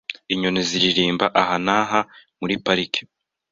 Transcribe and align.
Inyoni 0.33 0.61
ziririmba 0.69 1.25
aha 1.41 1.55
naha 1.65 1.99
muri 2.39 2.55
parike. 2.65 3.01